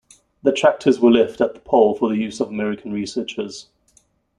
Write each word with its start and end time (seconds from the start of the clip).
The 0.41 0.51
tractors 0.51 0.99
were 0.99 1.11
left 1.11 1.41
at 1.41 1.53
the 1.53 1.59
pole 1.59 1.93
for 1.93 2.09
the 2.09 2.17
use 2.17 2.39
of 2.39 2.47
American 2.49 2.91
researchers. 2.91 3.69